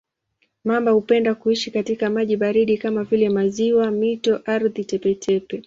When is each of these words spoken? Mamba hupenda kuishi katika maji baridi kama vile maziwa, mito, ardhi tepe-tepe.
Mamba 0.63 0.91
hupenda 0.91 1.35
kuishi 1.35 1.71
katika 1.71 2.09
maji 2.09 2.37
baridi 2.37 2.77
kama 2.77 3.03
vile 3.03 3.29
maziwa, 3.29 3.91
mito, 3.91 4.41
ardhi 4.45 4.85
tepe-tepe. 4.85 5.59